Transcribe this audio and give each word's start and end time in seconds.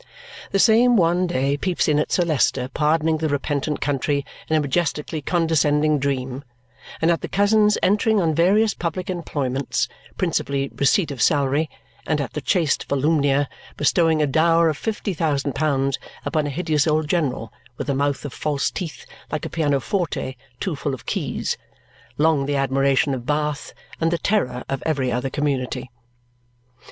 The 0.49 0.57
same 0.57 0.95
wan 0.97 1.27
day 1.27 1.57
peeps 1.57 1.87
in 1.87 1.99
at 1.99 2.11
Sir 2.11 2.23
Leicester 2.23 2.69
pardoning 2.73 3.19
the 3.19 3.29
repentant 3.29 3.81
country 3.81 4.25
in 4.49 4.55
a 4.55 4.59
majestically 4.59 5.21
condescending 5.21 5.99
dream; 5.99 6.43
and 7.03 7.11
at 7.11 7.21
the 7.21 7.27
cousins 7.27 7.77
entering 7.83 8.19
on 8.19 8.33
various 8.33 8.73
public 8.73 9.11
employments, 9.11 9.87
principally 10.17 10.71
receipt 10.73 11.11
of 11.11 11.21
salary; 11.21 11.69
and 12.07 12.19
at 12.19 12.33
the 12.33 12.41
chaste 12.41 12.85
Volumnia, 12.89 13.47
bestowing 13.77 14.23
a 14.23 14.25
dower 14.25 14.69
of 14.69 14.77
fifty 14.77 15.13
thousand 15.13 15.53
pounds 15.53 15.99
upon 16.25 16.47
a 16.47 16.49
hideous 16.49 16.87
old 16.87 17.07
general 17.07 17.53
with 17.77 17.87
a 17.87 17.93
mouth 17.93 18.25
of 18.25 18.33
false 18.33 18.71
teeth 18.71 19.05
like 19.31 19.45
a 19.45 19.49
pianoforte 19.51 20.35
too 20.59 20.75
full 20.75 20.95
of 20.95 21.05
keys, 21.05 21.59
long 22.17 22.47
the 22.47 22.55
admiration 22.55 23.13
of 23.13 23.27
Bath 23.27 23.71
and 23.99 24.09
the 24.09 24.17
terror 24.17 24.63
of 24.67 24.81
every 24.83 25.11
other 25.11 25.29
community. 25.29 25.91